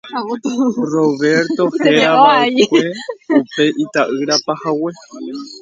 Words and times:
Roberto 0.97 1.63
herava'ekue 1.83 2.85
upe 3.39 3.65
ita'yra 3.83 4.35
pahague. 4.45 4.93